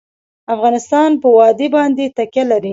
[0.55, 2.69] افغانستان په وادي باندې تکیه لري.